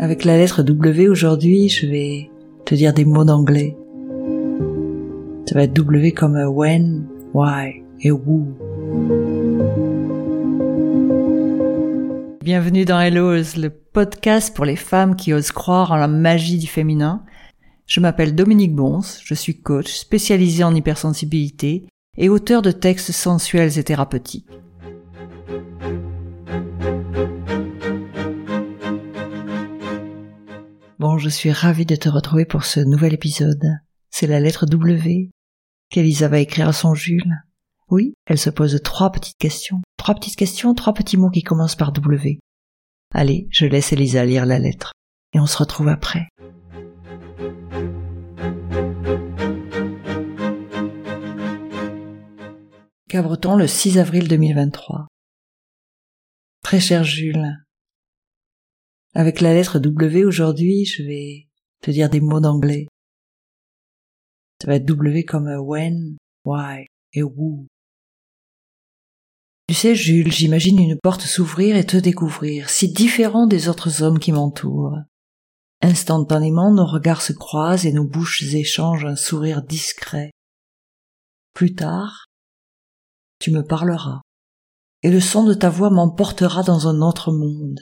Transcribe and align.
Avec 0.00 0.24
la 0.24 0.36
lettre 0.36 0.62
W 0.62 1.08
aujourd'hui, 1.08 1.68
je 1.68 1.84
vais 1.88 2.30
te 2.64 2.76
dire 2.76 2.94
des 2.94 3.04
mots 3.04 3.24
d'anglais. 3.24 3.76
Ça 5.48 5.56
va 5.56 5.64
être 5.64 5.72
W 5.72 6.12
comme 6.12 6.36
when, 6.36 7.04
why 7.34 7.82
et 8.02 8.12
who. 8.12 8.46
Bienvenue 12.44 12.84
dans 12.84 13.00
Hello's, 13.00 13.56
le 13.56 13.70
podcast 13.70 14.54
pour 14.54 14.64
les 14.64 14.76
femmes 14.76 15.16
qui 15.16 15.34
osent 15.34 15.50
croire 15.50 15.90
en 15.90 15.96
la 15.96 16.06
magie 16.06 16.58
du 16.58 16.68
féminin. 16.68 17.24
Je 17.86 17.98
m'appelle 17.98 18.36
Dominique 18.36 18.76
Bons, 18.76 19.18
je 19.24 19.34
suis 19.34 19.60
coach 19.60 19.92
spécialisé 19.92 20.62
en 20.62 20.76
hypersensibilité 20.76 21.86
et 22.16 22.28
auteur 22.28 22.62
de 22.62 22.70
textes 22.70 23.10
sensuels 23.10 23.76
et 23.80 23.82
thérapeutiques. 23.82 24.46
Je 31.18 31.28
suis 31.28 31.52
ravie 31.52 31.86
de 31.86 31.96
te 31.96 32.08
retrouver 32.08 32.44
pour 32.44 32.64
ce 32.64 32.80
nouvel 32.80 33.14
épisode. 33.14 33.64
C'est 34.10 34.26
la 34.26 34.40
lettre 34.40 34.66
W 34.66 35.30
qu'Elisa 35.90 36.28
va 36.28 36.38
écrire 36.38 36.68
à 36.68 36.72
son 36.72 36.94
Jules. 36.94 37.34
Oui, 37.90 38.14
elle 38.26 38.38
se 38.38 38.50
pose 38.50 38.80
trois 38.82 39.10
petites 39.10 39.38
questions. 39.38 39.80
Trois 39.96 40.14
petites 40.14 40.36
questions, 40.36 40.74
trois 40.74 40.92
petits 40.92 41.16
mots 41.16 41.30
qui 41.30 41.42
commencent 41.42 41.76
par 41.76 41.92
W. 41.92 42.38
Allez, 43.14 43.48
je 43.50 43.66
laisse 43.66 43.92
Elisa 43.92 44.24
lire 44.24 44.44
la 44.44 44.58
lettre. 44.58 44.92
Et 45.32 45.40
on 45.40 45.46
se 45.46 45.58
retrouve 45.58 45.88
après. 45.88 46.28
Cabreton 53.08 53.56
le 53.56 53.66
6 53.66 53.98
avril 53.98 54.28
2023. 54.28 55.06
Très 56.62 56.80
cher 56.80 57.04
Jules, 57.04 57.56
avec 59.14 59.40
la 59.40 59.54
lettre 59.54 59.78
W 59.78 60.24
aujourd'hui, 60.24 60.84
je 60.84 61.02
vais 61.02 61.48
te 61.82 61.90
dire 61.90 62.10
des 62.10 62.20
mots 62.20 62.40
d'anglais. 62.40 62.86
Ça 64.60 64.68
va 64.68 64.74
être 64.74 64.86
W 64.86 65.24
comme 65.24 65.48
when, 65.48 66.16
why 66.44 66.86
et 67.12 67.22
who. 67.22 67.66
Tu 69.68 69.74
sais, 69.74 69.94
Jules, 69.94 70.32
j'imagine 70.32 70.78
une 70.78 70.98
porte 70.98 71.22
s'ouvrir 71.22 71.76
et 71.76 71.84
te 71.84 71.96
découvrir, 71.96 72.70
si 72.70 72.90
différent 72.90 73.46
des 73.46 73.68
autres 73.68 74.02
hommes 74.02 74.18
qui 74.18 74.32
m'entourent. 74.32 74.96
Instantanément, 75.82 76.72
nos 76.72 76.86
regards 76.86 77.22
se 77.22 77.32
croisent 77.32 77.86
et 77.86 77.92
nos 77.92 78.06
bouches 78.06 78.42
échangent 78.42 79.04
un 79.04 79.14
sourire 79.14 79.62
discret. 79.62 80.30
Plus 81.54 81.74
tard, 81.74 82.26
tu 83.38 83.50
me 83.50 83.62
parleras, 83.62 84.22
et 85.02 85.10
le 85.10 85.20
son 85.20 85.44
de 85.44 85.54
ta 85.54 85.70
voix 85.70 85.90
m'emportera 85.90 86.62
dans 86.62 86.88
un 86.88 87.00
autre 87.02 87.30
monde, 87.30 87.80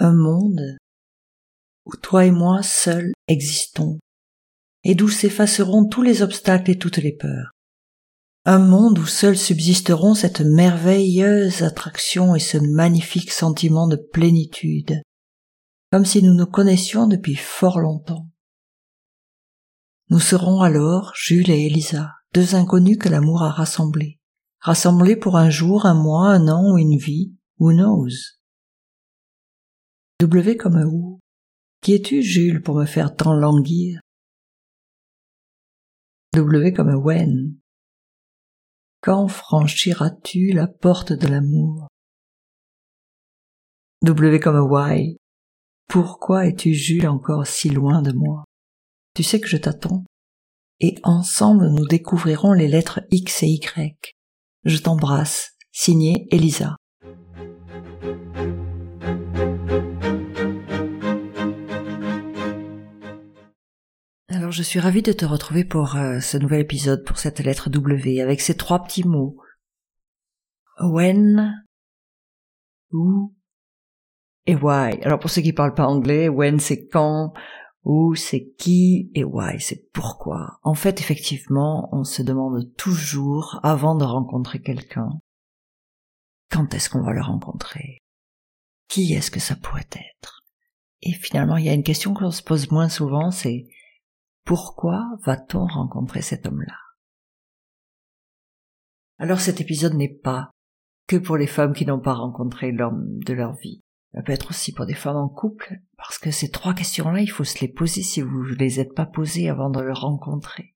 un 0.00 0.14
monde 0.14 0.78
où 1.84 1.94
toi 1.96 2.24
et 2.24 2.30
moi 2.30 2.62
seuls 2.62 3.12
existons, 3.28 3.98
et 4.82 4.94
d'où 4.94 5.08
s'effaceront 5.08 5.86
tous 5.88 6.02
les 6.02 6.22
obstacles 6.22 6.70
et 6.70 6.78
toutes 6.78 6.96
les 6.96 7.12
peurs. 7.12 7.50
Un 8.46 8.58
monde 8.58 8.98
où 8.98 9.04
seuls 9.04 9.36
subsisteront 9.36 10.14
cette 10.14 10.40
merveilleuse 10.40 11.62
attraction 11.62 12.34
et 12.34 12.40
ce 12.40 12.56
magnifique 12.56 13.30
sentiment 13.30 13.86
de 13.86 13.96
plénitude, 13.96 15.02
comme 15.92 16.06
si 16.06 16.22
nous 16.22 16.34
nous 16.34 16.46
connaissions 16.46 17.06
depuis 17.06 17.36
fort 17.36 17.78
longtemps. 17.78 18.26
Nous 20.08 20.20
serons 20.20 20.62
alors, 20.62 21.12
Jules 21.14 21.50
et 21.50 21.66
Elisa, 21.66 22.12
deux 22.32 22.54
inconnus 22.54 22.96
que 22.98 23.10
l'amour 23.10 23.42
a 23.42 23.50
rassemblés, 23.50 24.18
rassemblés 24.60 25.16
pour 25.16 25.36
un 25.36 25.50
jour, 25.50 25.84
un 25.84 25.94
mois, 25.94 26.28
un 26.28 26.48
an 26.48 26.72
ou 26.72 26.78
une 26.78 26.96
vie, 26.96 27.34
who 27.58 27.72
knows? 27.72 28.39
W 30.20 30.58
comme 30.58 30.84
où 30.84 31.18
Qui 31.80 31.94
es-tu, 31.94 32.20
Jules, 32.20 32.60
pour 32.60 32.76
me 32.76 32.84
faire 32.84 33.16
tant 33.16 33.32
languir? 33.32 34.00
W 36.34 36.74
comme 36.74 36.94
when 36.94 37.56
Quand 39.00 39.28
franchiras-tu 39.28 40.52
la 40.52 40.66
porte 40.66 41.14
de 41.14 41.26
l'amour? 41.26 41.88
W 44.02 44.38
comme 44.40 44.70
why 44.70 45.16
Pourquoi 45.88 46.48
es-tu, 46.48 46.74
Jules, 46.74 47.08
encore 47.08 47.46
si 47.46 47.70
loin 47.70 48.02
de 48.02 48.12
moi? 48.12 48.44
Tu 49.14 49.22
sais 49.22 49.40
que 49.40 49.48
je 49.48 49.56
t'attends. 49.56 50.04
Et 50.80 50.96
ensemble 51.02 51.70
nous 51.70 51.86
découvrirons 51.86 52.52
les 52.52 52.68
lettres 52.68 53.00
X 53.10 53.42
et 53.42 53.48
Y. 53.48 54.14
Je 54.64 54.76
t'embrasse, 54.82 55.52
signé 55.72 56.28
Elisa. 56.30 56.76
Alors 64.50 64.56
je 64.56 64.64
suis 64.64 64.80
ravie 64.80 65.02
de 65.02 65.12
te 65.12 65.24
retrouver 65.24 65.62
pour 65.62 65.94
euh, 65.94 66.18
ce 66.18 66.36
nouvel 66.36 66.62
épisode, 66.62 67.04
pour 67.04 67.18
cette 67.18 67.38
lettre 67.38 67.70
W, 67.70 68.20
avec 68.20 68.40
ces 68.40 68.56
trois 68.56 68.82
petits 68.82 69.06
mots. 69.06 69.36
When, 70.80 71.64
who 72.90 73.32
et 74.46 74.56
why. 74.56 75.00
Alors 75.04 75.20
pour 75.20 75.30
ceux 75.30 75.42
qui 75.42 75.52
parlent 75.52 75.74
pas 75.74 75.86
anglais, 75.86 76.28
when 76.28 76.58
c'est 76.58 76.88
quand, 76.88 77.32
who 77.84 78.16
c'est 78.16 78.52
qui 78.58 79.12
et 79.14 79.22
why 79.22 79.60
c'est 79.60 79.88
pourquoi. 79.92 80.58
En 80.64 80.74
fait, 80.74 80.98
effectivement, 80.98 81.88
on 81.92 82.02
se 82.02 82.22
demande 82.22 82.74
toujours, 82.76 83.60
avant 83.62 83.94
de 83.94 84.04
rencontrer 84.04 84.60
quelqu'un, 84.60 85.10
quand 86.50 86.74
est-ce 86.74 86.90
qu'on 86.90 87.04
va 87.04 87.12
le 87.12 87.22
rencontrer? 87.22 87.98
Qui 88.88 89.14
est-ce 89.14 89.30
que 89.30 89.38
ça 89.38 89.54
pourrait 89.54 89.86
être? 89.92 90.42
Et 91.02 91.12
finalement, 91.12 91.56
il 91.56 91.66
y 91.66 91.70
a 91.70 91.74
une 91.74 91.84
question 91.84 92.14
qu'on 92.14 92.32
se 92.32 92.42
pose 92.42 92.72
moins 92.72 92.88
souvent, 92.88 93.30
c'est 93.30 93.68
pourquoi 94.50 95.08
va-t-on 95.22 95.64
rencontrer 95.64 96.22
cet 96.22 96.44
homme-là? 96.44 96.74
Alors 99.18 99.38
cet 99.38 99.60
épisode 99.60 99.94
n'est 99.94 100.12
pas 100.12 100.50
que 101.06 101.14
pour 101.14 101.36
les 101.36 101.46
femmes 101.46 101.72
qui 101.72 101.86
n'ont 101.86 102.00
pas 102.00 102.14
rencontré 102.14 102.72
l'homme 102.72 103.20
de 103.20 103.32
leur 103.32 103.52
vie. 103.52 103.80
Ça 104.12 104.22
peut 104.22 104.32
être 104.32 104.50
aussi 104.50 104.72
pour 104.72 104.86
des 104.86 104.94
femmes 104.94 105.18
en 105.18 105.28
couple, 105.28 105.78
parce 105.96 106.18
que 106.18 106.32
ces 106.32 106.50
trois 106.50 106.74
questions-là, 106.74 107.20
il 107.20 107.30
faut 107.30 107.44
se 107.44 107.60
les 107.60 107.68
poser 107.68 108.02
si 108.02 108.22
vous 108.22 108.42
ne 108.42 108.54
les 108.54 108.80
êtes 108.80 108.92
pas 108.92 109.06
posées 109.06 109.48
avant 109.48 109.70
de 109.70 109.80
le 109.80 109.92
rencontrer. 109.92 110.74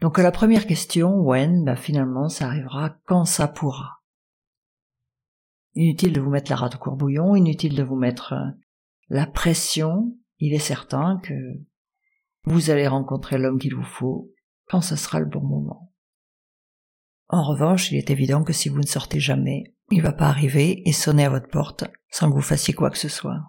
Donc 0.00 0.18
la 0.18 0.30
première 0.30 0.68
question, 0.68 1.16
when, 1.16 1.64
ben 1.64 1.74
finalement, 1.74 2.28
ça 2.28 2.46
arrivera 2.46 2.90
quand 3.06 3.24
ça 3.24 3.48
pourra. 3.48 4.00
Inutile 5.74 6.12
de 6.12 6.20
vous 6.20 6.30
mettre 6.30 6.52
la 6.52 6.56
rate 6.56 6.76
au 6.76 6.78
courbouillon, 6.78 7.34
inutile 7.34 7.74
de 7.74 7.82
vous 7.82 7.96
mettre 7.96 8.34
euh, 8.34 8.50
la 9.08 9.26
pression, 9.26 10.16
il 10.44 10.54
est 10.54 10.58
certain 10.58 11.18
que 11.22 11.34
vous 12.44 12.68
allez 12.70 12.86
rencontrer 12.86 13.38
l'homme 13.38 13.58
qu'il 13.58 13.74
vous 13.74 13.82
faut 13.82 14.30
quand 14.68 14.82
ce 14.82 14.96
sera 14.96 15.18
le 15.18 15.26
bon 15.26 15.40
moment. 15.40 15.92
En 17.28 17.42
revanche, 17.42 17.90
il 17.90 17.96
est 17.96 18.10
évident 18.10 18.44
que 18.44 18.52
si 18.52 18.68
vous 18.68 18.80
ne 18.80 18.86
sortez 18.86 19.18
jamais, 19.18 19.74
il 19.90 19.98
ne 19.98 20.02
va 20.02 20.12
pas 20.12 20.28
arriver 20.28 20.86
et 20.86 20.92
sonner 20.92 21.24
à 21.24 21.30
votre 21.30 21.48
porte 21.48 21.84
sans 22.10 22.28
que 22.28 22.34
vous 22.34 22.42
fassiez 22.42 22.74
quoi 22.74 22.90
que 22.90 22.98
ce 22.98 23.08
soit. 23.08 23.40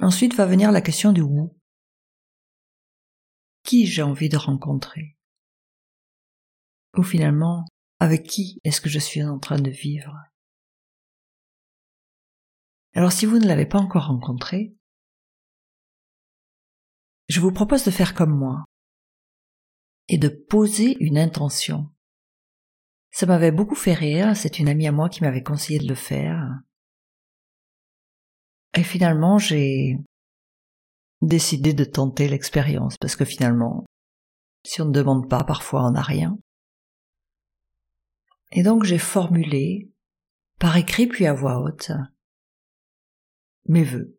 Ensuite 0.00 0.34
va 0.34 0.46
venir 0.46 0.70
la 0.70 0.80
question 0.80 1.12
du 1.12 1.22
où. 1.22 1.56
Qui 3.64 3.86
j'ai 3.86 4.02
envie 4.02 4.28
de 4.28 4.36
rencontrer? 4.36 5.18
Ou 6.96 7.02
finalement, 7.02 7.64
avec 7.98 8.24
qui 8.24 8.60
est-ce 8.62 8.80
que 8.80 8.88
je 8.88 9.00
suis 9.00 9.24
en 9.24 9.38
train 9.38 9.58
de 9.58 9.70
vivre? 9.70 10.14
Alors 12.92 13.10
si 13.10 13.26
vous 13.26 13.38
ne 13.38 13.46
l'avez 13.46 13.66
pas 13.66 13.78
encore 13.78 14.06
rencontré, 14.06 14.76
je 17.34 17.40
vous 17.40 17.50
propose 17.50 17.84
de 17.84 17.90
faire 17.90 18.14
comme 18.14 18.30
moi 18.30 18.64
et 20.06 20.18
de 20.18 20.28
poser 20.28 20.96
une 21.00 21.18
intention. 21.18 21.90
Ça 23.10 23.26
m'avait 23.26 23.50
beaucoup 23.50 23.74
fait 23.74 23.92
rire, 23.92 24.36
c'est 24.36 24.60
une 24.60 24.68
amie 24.68 24.86
à 24.86 24.92
moi 24.92 25.08
qui 25.08 25.20
m'avait 25.20 25.42
conseillé 25.42 25.80
de 25.80 25.88
le 25.88 25.96
faire. 25.96 26.48
Et 28.74 28.84
finalement, 28.84 29.36
j'ai 29.38 29.98
décidé 31.22 31.74
de 31.74 31.82
tenter 31.82 32.28
l'expérience, 32.28 32.96
parce 32.98 33.16
que 33.16 33.24
finalement, 33.24 33.84
si 34.64 34.80
on 34.80 34.84
ne 34.84 34.92
demande 34.92 35.28
pas, 35.28 35.42
parfois 35.42 35.88
on 35.88 35.90
n'a 35.90 36.02
rien. 36.02 36.38
Et 38.52 38.62
donc 38.62 38.84
j'ai 38.84 38.98
formulé, 38.98 39.90
par 40.60 40.76
écrit 40.76 41.08
puis 41.08 41.26
à 41.26 41.32
voix 41.32 41.58
haute, 41.58 41.90
mes 43.66 43.82
vœux. 43.82 44.16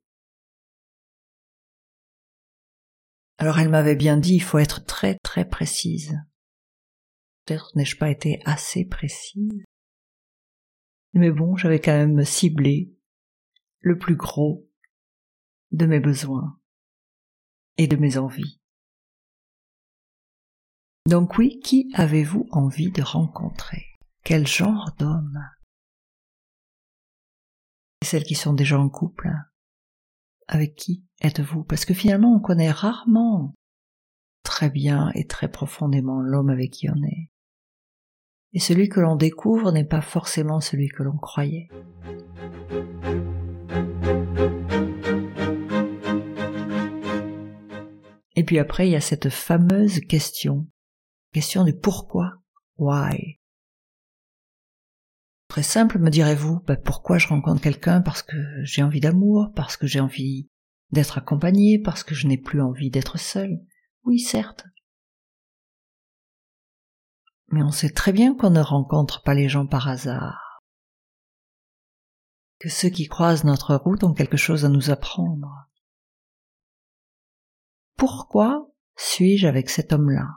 Alors 3.38 3.60
elle 3.60 3.70
m'avait 3.70 3.96
bien 3.96 4.18
dit, 4.18 4.36
il 4.36 4.44
faut 4.44 4.60
être 4.60 4.86
très 4.86 5.18
très 5.20 5.46
précise. 5.46 6.18
Peut-être 7.46 7.76
n'ai-je 7.76 7.98
pas 7.98 8.10
été 8.10 8.42
assez 8.46 8.86
précise. 8.86 9.64
Mais 11.14 11.32
bon, 11.32 11.56
j'avais 11.56 11.80
quand 11.80 11.94
même 11.94 12.24
ciblé 12.26 12.94
le 13.82 13.98
plus 13.98 14.16
gros 14.16 14.68
de 15.72 15.86
mes 15.86 16.00
besoins 16.00 16.60
et 17.78 17.88
de 17.88 17.96
mes 17.98 18.18
envies. 18.18 18.60
Donc 21.08 21.38
oui, 21.38 21.60
qui 21.60 21.92
avez-vous 21.94 22.48
envie 22.52 22.92
de 22.92 23.04
rencontrer? 23.04 23.86
Quel 24.24 24.48
genre 24.48 24.92
d'homme? 24.98 25.40
Celles 28.04 28.24
qui 28.24 28.36
sont 28.36 28.54
déjà 28.54 28.80
en 28.80 28.90
couple. 28.90 29.30
Avec 30.48 30.76
qui 30.76 31.04
êtes-vous? 31.22 31.64
Parce 31.64 31.86
que 31.86 31.94
finalement, 31.94 32.36
on 32.36 32.40
connaît 32.40 32.72
rarement 32.72 33.54
très 34.44 34.70
bien 34.70 35.12
et 35.16 35.26
très 35.26 35.50
profondément 35.50 36.22
l'homme 36.22 36.50
avec 36.50 36.72
qui 36.72 36.90
on 36.90 37.04
est. 37.04 37.30
Et 38.54 38.60
celui 38.60 38.88
que 38.88 39.00
l'on 39.00 39.16
découvre 39.16 39.72
n'est 39.72 39.84
pas 39.84 40.02
forcément 40.02 40.62
celui 40.62 40.88
que 40.88 41.04
l'on 41.04 41.18
croyait. 41.18 41.68
Et 48.38 48.44
puis 48.44 48.60
après, 48.60 48.88
il 48.88 48.92
y 48.92 48.96
a 48.96 49.02
cette 49.02 49.30
fameuse 49.30 50.00
question, 50.02 50.68
question 51.34 51.64
du 51.64 51.74
pourquoi, 51.74 52.34
why? 52.78 53.35
Très 55.56 55.64
simple, 55.64 56.00
me 56.00 56.10
direz-vous, 56.10 56.60
bah, 56.68 56.76
pourquoi 56.76 57.18
je 57.18 57.30
rencontre 57.30 57.62
quelqu'un? 57.62 58.02
Parce 58.02 58.22
que 58.22 58.36
j'ai 58.64 58.84
envie 58.84 59.00
d'amour, 59.00 59.54
parce 59.56 59.78
que 59.78 59.88
j'ai 59.88 60.02
envie 60.02 60.50
d'être 60.92 61.18
accompagné, 61.18 61.80
parce 61.82 62.04
que 62.04 62.14
je 62.14 62.28
n'ai 62.28 62.38
plus 62.38 62.62
envie 62.62 62.90
d'être 62.90 63.18
seul. 63.18 63.62
Oui, 64.04 64.20
certes. 64.20 64.66
Mais 67.48 67.64
on 67.64 67.72
sait 67.72 67.92
très 67.94 68.12
bien 68.12 68.36
qu'on 68.36 68.50
ne 68.50 68.60
rencontre 68.60 69.24
pas 69.24 69.34
les 69.34 69.48
gens 69.48 69.66
par 69.66 69.88
hasard. 69.88 70.62
Que 72.60 72.68
ceux 72.68 72.90
qui 72.90 73.08
croisent 73.08 73.46
notre 73.46 73.76
route 73.76 74.04
ont 74.04 74.14
quelque 74.14 74.36
chose 74.36 74.66
à 74.66 74.70
nous 74.70 74.90
apprendre. 74.90 75.70
Pourquoi 77.96 78.74
suis-je 78.98 79.48
avec 79.48 79.70
cet 79.70 79.94
homme-là? 79.94 80.36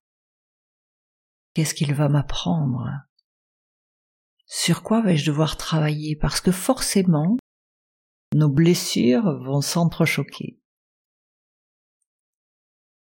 Qu'est-ce 1.54 1.74
qu'il 1.74 1.92
va 1.92 2.08
m'apprendre? 2.08 3.07
Sur 4.48 4.82
quoi 4.82 5.02
vais-je 5.02 5.26
devoir 5.26 5.56
travailler? 5.56 6.16
Parce 6.16 6.40
que 6.40 6.50
forcément, 6.50 7.36
nos 8.34 8.48
blessures 8.48 9.38
vont 9.44 9.60
s'entrechoquer. 9.60 10.58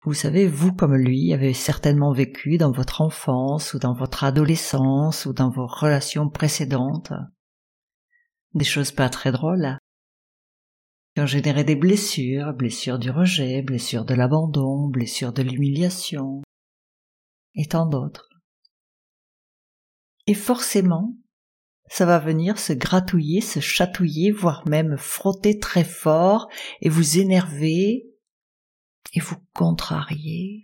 Vous 0.02 0.14
savez, 0.14 0.46
vous 0.46 0.72
comme 0.72 0.96
lui 0.96 1.32
avez 1.32 1.54
certainement 1.54 2.12
vécu 2.12 2.58
dans 2.58 2.70
votre 2.70 3.00
enfance 3.00 3.74
ou 3.74 3.78
dans 3.78 3.94
votre 3.94 4.22
adolescence 4.22 5.26
ou 5.26 5.32
dans 5.32 5.50
vos 5.50 5.66
relations 5.66 6.28
précédentes 6.28 7.12
des 8.54 8.64
choses 8.64 8.90
pas 8.90 9.08
très 9.08 9.32
drôles 9.32 9.78
qui 11.14 11.20
ont 11.20 11.26
généré 11.26 11.64
des 11.64 11.76
blessures, 11.76 12.52
blessures 12.52 12.98
du 12.98 13.10
rejet, 13.10 13.62
blessures 13.62 14.04
de 14.04 14.14
l'abandon, 14.14 14.88
blessures 14.88 15.32
de 15.32 15.42
l'humiliation, 15.42 16.42
et 17.54 17.66
tant 17.66 17.86
d'autres. 17.86 18.28
Et 20.26 20.34
forcément, 20.34 21.16
ça 21.88 22.06
va 22.06 22.18
venir 22.18 22.58
se 22.58 22.72
gratouiller, 22.72 23.40
se 23.40 23.60
chatouiller, 23.60 24.30
voire 24.30 24.66
même 24.68 24.96
frotter 24.96 25.58
très 25.58 25.84
fort 25.84 26.48
et 26.80 26.88
vous 26.88 27.18
énerver 27.18 28.06
et 29.12 29.20
vous 29.20 29.36
contrarier 29.54 30.62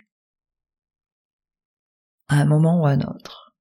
à 2.28 2.36
un 2.36 2.44
moment 2.44 2.80
ou 2.80 2.86
à 2.86 2.90
un 2.90 3.00
autre. 3.00 3.54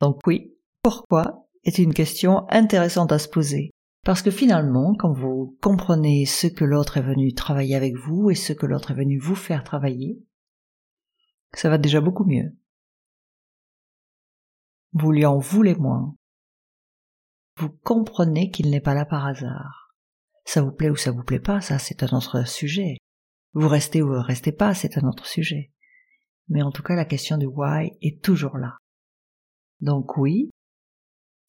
Donc 0.00 0.20
oui, 0.26 0.54
pourquoi 0.82 1.48
est 1.64 1.78
une 1.78 1.94
question 1.94 2.46
intéressante 2.50 3.12
à 3.12 3.18
se 3.18 3.28
poser. 3.28 3.70
Parce 4.04 4.22
que 4.22 4.30
finalement, 4.30 4.94
quand 4.94 5.12
vous 5.12 5.58
comprenez 5.60 6.24
ce 6.24 6.46
que 6.46 6.64
l'autre 6.64 6.96
est 6.96 7.02
venu 7.02 7.34
travailler 7.34 7.74
avec 7.74 7.96
vous 7.96 8.30
et 8.30 8.34
ce 8.34 8.52
que 8.52 8.66
l'autre 8.66 8.92
est 8.92 8.96
venu 8.96 9.18
vous 9.18 9.34
faire 9.34 9.64
travailler, 9.64 10.22
ça 11.52 11.68
va 11.68 11.78
déjà 11.78 12.00
beaucoup 12.00 12.24
mieux. 12.24 12.56
Vous 15.00 15.12
lui 15.12 15.24
en 15.24 15.38
voulez 15.38 15.76
moins. 15.76 16.16
Vous 17.56 17.70
comprenez 17.70 18.50
qu'il 18.50 18.68
n'est 18.70 18.80
pas 18.80 18.94
là 18.94 19.04
par 19.04 19.26
hasard. 19.26 19.94
Ça 20.44 20.60
vous 20.60 20.72
plaît 20.72 20.90
ou 20.90 20.96
ça 20.96 21.12
vous 21.12 21.22
plaît 21.22 21.38
pas, 21.38 21.60
ça 21.60 21.78
c'est 21.78 22.02
un 22.02 22.16
autre 22.16 22.44
sujet. 22.48 22.96
Vous 23.52 23.68
restez 23.68 24.02
ou 24.02 24.08
vous 24.08 24.20
restez 24.20 24.50
pas, 24.50 24.74
c'est 24.74 24.98
un 24.98 25.06
autre 25.06 25.26
sujet. 25.26 25.70
Mais 26.48 26.62
en 26.62 26.72
tout 26.72 26.82
cas, 26.82 26.96
la 26.96 27.04
question 27.04 27.36
du 27.36 27.46
why 27.46 27.92
est 28.02 28.20
toujours 28.24 28.58
là. 28.58 28.76
Donc 29.80 30.16
oui, 30.16 30.50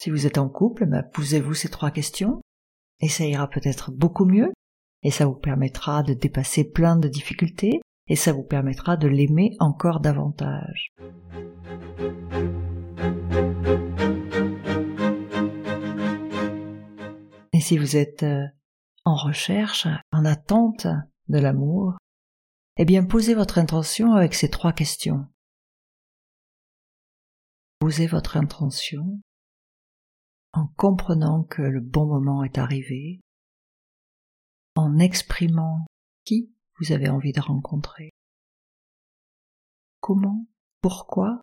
si 0.00 0.10
vous 0.10 0.26
êtes 0.26 0.38
en 0.38 0.48
couple, 0.48 0.86
bah, 0.86 1.02
posez-vous 1.02 1.54
ces 1.54 1.70
trois 1.70 1.90
questions, 1.90 2.40
et 3.00 3.08
ça 3.08 3.26
ira 3.26 3.48
peut-être 3.48 3.90
beaucoup 3.90 4.26
mieux, 4.26 4.52
et 5.02 5.10
ça 5.10 5.26
vous 5.26 5.34
permettra 5.34 6.04
de 6.04 6.14
dépasser 6.14 6.70
plein 6.70 6.94
de 6.94 7.08
difficultés, 7.08 7.80
et 8.06 8.16
ça 8.16 8.32
vous 8.32 8.44
permettra 8.44 8.96
de 8.96 9.08
l'aimer 9.08 9.56
encore 9.58 9.98
davantage. 9.98 10.92
Et 17.60 17.62
si 17.62 17.76
vous 17.76 17.94
êtes 17.94 18.22
euh, 18.22 18.46
en 19.04 19.14
recherche, 19.14 19.86
en 20.12 20.24
attente 20.24 20.86
de 21.28 21.38
l'amour, 21.38 21.98
eh 22.78 22.86
bien 22.86 23.04
posez 23.04 23.34
votre 23.34 23.58
intention 23.58 24.14
avec 24.14 24.32
ces 24.32 24.48
trois 24.48 24.72
questions. 24.72 25.28
Posez 27.78 28.06
votre 28.06 28.38
intention 28.38 29.20
en 30.54 30.68
comprenant 30.68 31.44
que 31.44 31.60
le 31.60 31.82
bon 31.82 32.06
moment 32.06 32.44
est 32.44 32.56
arrivé, 32.56 33.20
en 34.74 34.98
exprimant 34.98 35.84
qui 36.24 36.54
vous 36.78 36.92
avez 36.92 37.10
envie 37.10 37.32
de 37.32 37.42
rencontrer, 37.42 38.08
comment, 40.00 40.46
pourquoi, 40.80 41.42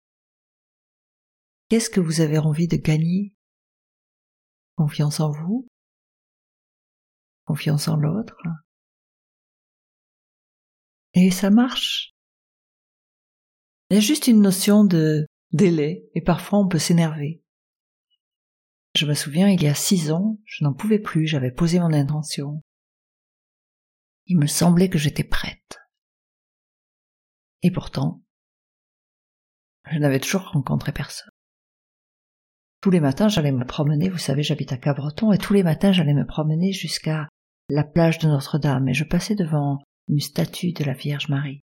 qu'est-ce 1.70 1.92
que 1.92 2.00
vous 2.00 2.22
avez 2.22 2.40
envie 2.40 2.68
de 2.68 2.78
gagner, 2.78 3.36
confiance 4.78 5.20
en 5.20 5.30
vous, 5.30 5.68
confiance 7.48 7.88
en 7.88 7.96
l'autre, 7.96 8.38
et 11.14 11.32
ça 11.32 11.50
marche. 11.50 12.14
Il 13.90 13.96
y 13.96 13.98
a 13.98 14.02
juste 14.02 14.28
une 14.28 14.42
notion 14.42 14.84
de 14.84 15.26
délai, 15.52 16.08
et 16.14 16.22
parfois 16.22 16.60
on 16.60 16.68
peut 16.68 16.78
s'énerver. 16.78 17.42
Je 18.94 19.06
me 19.06 19.14
souviens, 19.14 19.50
il 19.50 19.62
y 19.64 19.68
a 19.68 19.74
six 19.74 20.12
ans, 20.12 20.40
je 20.46 20.64
n'en 20.64 20.74
pouvais 20.74 21.00
plus, 21.00 21.26
j'avais 21.26 21.52
posé 21.52 21.80
mon 21.80 21.94
intention. 21.94 22.62
Il 24.26 24.38
me 24.38 24.48
semblait 24.48 24.90
que 24.90 25.00
j'étais 25.00 25.24
prête. 25.24 25.80
Et 27.64 27.72
pourtant, 27.72 28.22
je 29.90 29.98
n'avais 29.98 30.20
toujours 30.20 30.50
rencontré 30.52 30.92
personne. 30.92 31.32
Tous 32.82 32.92
les 32.92 33.00
matins, 33.00 33.30
j'allais 33.30 33.52
me 33.52 33.66
promener, 33.66 34.10
vous 34.10 34.18
savez, 34.18 34.44
j'habite 34.44 34.72
à 34.72 34.78
Cabreton, 34.78 35.32
et 35.32 35.38
tous 35.38 35.54
les 35.54 35.63
matins, 35.63 35.92
j'allais 35.92 36.13
me 36.13 36.27
promener 36.27 36.74
jusqu'à 36.74 37.27
la 37.69 37.83
plage 37.83 38.19
de 38.19 38.27
Notre-Dame, 38.27 38.88
et 38.88 38.93
je 38.93 39.03
passais 39.03 39.36
devant 39.36 39.79
une 40.07 40.19
statue 40.19 40.71
de 40.71 40.83
la 40.83 40.93
Vierge 40.93 41.29
Marie. 41.29 41.62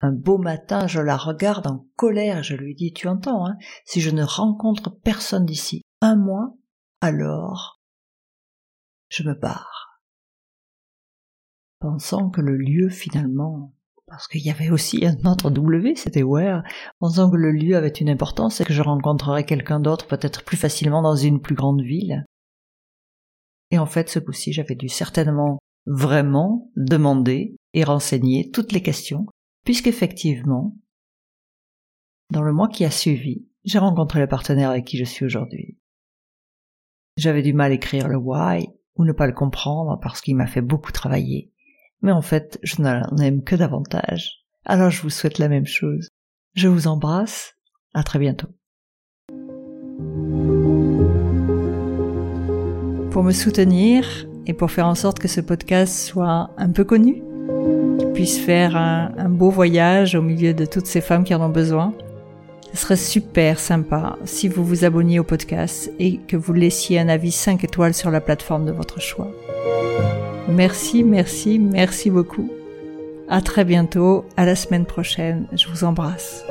Un 0.00 0.12
beau 0.12 0.38
matin, 0.38 0.86
je 0.86 1.00
la 1.00 1.16
regarde 1.16 1.66
en 1.66 1.86
colère 1.96 2.42
je 2.42 2.56
lui 2.56 2.74
dis, 2.74 2.92
tu 2.92 3.08
entends, 3.08 3.46
hein, 3.46 3.56
si 3.84 4.00
je 4.00 4.10
ne 4.10 4.24
rencontre 4.24 4.90
personne 4.90 5.46
d'ici 5.46 5.82
un 6.00 6.16
mois, 6.16 6.54
alors 7.00 7.80
je 9.08 9.22
me 9.22 9.34
barre. 9.34 10.00
Pensant 11.78 12.30
que 12.30 12.40
le 12.40 12.56
lieu 12.56 12.88
finalement, 12.88 13.74
parce 14.06 14.26
qu'il 14.26 14.42
y 14.42 14.50
avait 14.50 14.70
aussi 14.70 15.06
un 15.06 15.16
autre 15.28 15.50
W, 15.50 15.94
c'était 15.96 16.22
Where, 16.22 16.62
pensant 16.98 17.30
que 17.30 17.36
le 17.36 17.52
lieu 17.52 17.76
avait 17.76 17.88
une 17.88 18.10
importance 18.10 18.60
et 18.60 18.64
que 18.64 18.72
je 18.72 18.82
rencontrerais 18.82 19.44
quelqu'un 19.44 19.80
d'autre 19.80 20.06
peut-être 20.06 20.44
plus 20.44 20.56
facilement 20.56 21.02
dans 21.02 21.16
une 21.16 21.40
plus 21.40 21.54
grande 21.54 21.82
ville. 21.82 22.24
Et 23.72 23.78
en 23.78 23.86
fait, 23.86 24.10
ce 24.10 24.18
coup-ci, 24.18 24.52
j'avais 24.52 24.74
dû 24.74 24.88
certainement 24.88 25.58
vraiment 25.86 26.70
demander 26.76 27.56
et 27.72 27.84
renseigner 27.84 28.50
toutes 28.50 28.70
les 28.70 28.82
questions, 28.82 29.26
puisqu'effectivement, 29.64 30.76
dans 32.30 32.42
le 32.42 32.52
mois 32.52 32.68
qui 32.68 32.84
a 32.84 32.90
suivi, 32.90 33.46
j'ai 33.64 33.78
rencontré 33.78 34.20
le 34.20 34.28
partenaire 34.28 34.70
avec 34.70 34.84
qui 34.84 34.98
je 34.98 35.04
suis 35.04 35.24
aujourd'hui. 35.24 35.78
J'avais 37.16 37.42
du 37.42 37.54
mal 37.54 37.72
à 37.72 37.74
écrire 37.74 38.08
le 38.08 38.18
why 38.18 38.68
ou 38.96 39.04
ne 39.04 39.12
pas 39.12 39.26
le 39.26 39.32
comprendre 39.32 39.98
parce 40.00 40.20
qu'il 40.20 40.36
m'a 40.36 40.46
fait 40.46 40.60
beaucoup 40.60 40.92
travailler. 40.92 41.50
Mais 42.02 42.12
en 42.12 42.22
fait, 42.22 42.58
je 42.62 42.82
n'en 42.82 43.16
aime 43.18 43.42
que 43.42 43.56
davantage. 43.56 44.44
Alors 44.66 44.90
je 44.90 45.00
vous 45.00 45.10
souhaite 45.10 45.38
la 45.38 45.48
même 45.48 45.66
chose. 45.66 46.08
Je 46.54 46.68
vous 46.68 46.88
embrasse. 46.88 47.54
À 47.94 48.02
très 48.02 48.18
bientôt. 48.18 48.48
Pour 53.12 53.22
me 53.22 53.32
soutenir 53.32 54.26
et 54.46 54.54
pour 54.54 54.70
faire 54.70 54.86
en 54.86 54.94
sorte 54.94 55.18
que 55.18 55.28
ce 55.28 55.42
podcast 55.42 55.94
soit 55.94 56.50
un 56.56 56.70
peu 56.70 56.82
connu, 56.82 57.22
qu'il 57.98 58.08
puisse 58.12 58.38
faire 58.38 58.74
un, 58.74 59.28
beau 59.28 59.50
voyage 59.50 60.14
au 60.14 60.22
milieu 60.22 60.54
de 60.54 60.64
toutes 60.64 60.86
ces 60.86 61.02
femmes 61.02 61.22
qui 61.22 61.34
en 61.34 61.42
ont 61.42 61.50
besoin, 61.50 61.92
ce 62.72 62.80
serait 62.80 62.96
super 62.96 63.58
sympa 63.60 64.16
si 64.24 64.48
vous 64.48 64.64
vous 64.64 64.86
abonniez 64.86 65.18
au 65.18 65.24
podcast 65.24 65.92
et 65.98 66.20
que 66.26 66.38
vous 66.38 66.54
laissiez 66.54 66.98
un 67.00 67.08
avis 67.10 67.32
5 67.32 67.62
étoiles 67.64 67.92
sur 67.92 68.10
la 68.10 68.22
plateforme 68.22 68.64
de 68.64 68.72
votre 68.72 68.98
choix. 68.98 69.30
Merci, 70.48 71.04
merci, 71.04 71.58
merci 71.58 72.08
beaucoup. 72.08 72.50
À 73.28 73.42
très 73.42 73.66
bientôt, 73.66 74.24
à 74.38 74.46
la 74.46 74.56
semaine 74.56 74.86
prochaine. 74.86 75.46
Je 75.52 75.68
vous 75.68 75.84
embrasse. 75.84 76.44